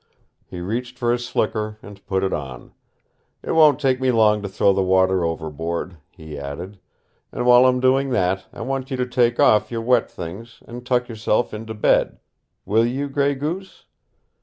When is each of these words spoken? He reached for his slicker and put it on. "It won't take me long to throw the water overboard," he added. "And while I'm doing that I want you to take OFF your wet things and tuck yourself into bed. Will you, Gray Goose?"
He 0.47 0.61
reached 0.61 0.97
for 0.97 1.11
his 1.11 1.23
slicker 1.27 1.77
and 1.83 2.03
put 2.07 2.23
it 2.23 2.33
on. 2.33 2.73
"It 3.43 3.51
won't 3.51 3.79
take 3.79 4.01
me 4.01 4.09
long 4.11 4.41
to 4.41 4.49
throw 4.49 4.73
the 4.73 4.81
water 4.81 5.23
overboard," 5.23 5.97
he 6.09 6.39
added. 6.39 6.79
"And 7.31 7.45
while 7.45 7.67
I'm 7.67 7.79
doing 7.79 8.09
that 8.09 8.47
I 8.51 8.61
want 8.61 8.89
you 8.89 8.97
to 8.97 9.05
take 9.05 9.39
OFF 9.39 9.69
your 9.69 9.81
wet 9.81 10.09
things 10.09 10.63
and 10.67 10.83
tuck 10.83 11.07
yourself 11.07 11.53
into 11.53 11.75
bed. 11.75 12.17
Will 12.65 12.83
you, 12.83 13.09
Gray 13.09 13.35
Goose?" 13.35 13.85